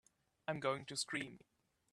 I'm 0.47 0.59
going 0.59 0.85
to 0.85 0.95
scream! 0.97 1.41